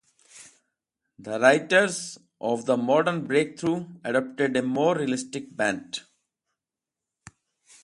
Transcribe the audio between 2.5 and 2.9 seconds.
the